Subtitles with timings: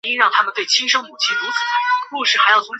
[0.01, 0.55] 母上官
[2.63, 2.69] 氏。